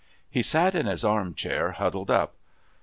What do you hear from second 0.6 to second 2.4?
in his arm chair huddled up.